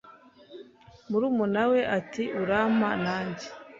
Murumuna 1.09 1.63
we 1.71 1.79
ati 1.97 2.23
urampa 2.41 2.89
nanjye 3.03 3.47